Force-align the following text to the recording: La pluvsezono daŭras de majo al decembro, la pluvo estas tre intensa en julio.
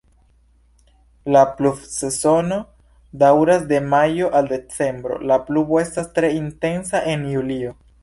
La 1.35 1.43
pluvsezono 1.59 2.57
daŭras 3.25 3.69
de 3.75 3.83
majo 3.93 4.33
al 4.41 4.51
decembro, 4.57 5.23
la 5.33 5.41
pluvo 5.51 5.83
estas 5.87 6.13
tre 6.21 6.37
intensa 6.43 7.07
en 7.17 7.33
julio. 7.37 7.81